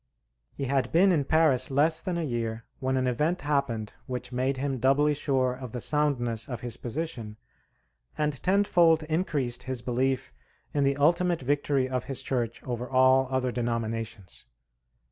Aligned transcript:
He 0.55 0.63
had 0.63 0.91
been 0.91 1.11
in 1.11 1.25
Paris 1.25 1.69
less 1.69 2.01
than 2.01 2.17
a 2.17 2.23
year 2.23 2.65
when 2.79 2.97
an 2.97 3.05
event 3.05 3.41
happened 3.41 3.93
which 4.07 4.31
made 4.31 4.57
him 4.57 4.79
doubly 4.79 5.13
sure 5.13 5.53
of 5.53 5.73
the 5.73 5.79
soundness 5.79 6.49
of 6.49 6.61
his 6.61 6.75
position, 6.75 7.37
and 8.17 8.41
tenfold 8.41 9.03
increased 9.03 9.61
his 9.69 9.83
belief 9.83 10.33
in 10.73 10.85
the 10.85 10.97
ultimate 10.97 11.43
victory 11.43 11.87
of 11.87 12.05
his 12.05 12.23
Church 12.23 12.63
over 12.63 12.89
all 12.89 13.27
other 13.29 13.51
denominations. 13.51 14.47